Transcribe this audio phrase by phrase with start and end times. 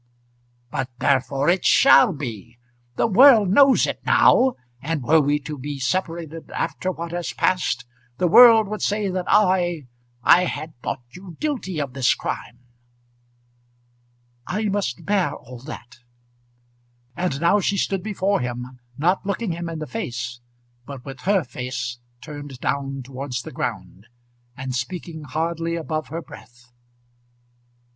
[0.71, 2.57] "But therefore it shall be.
[2.95, 7.85] The world knows it now; and were we to be separated after what has past,
[8.17, 9.85] the world would say that I
[10.23, 12.61] I had thought you guilty of this crime."
[14.47, 15.97] "I must bear all that."
[17.15, 20.39] And now she stood before him, not looking him in the face,
[20.83, 24.07] but with her face turned down towards the ground,
[24.57, 26.71] and speaking hardly above her breath.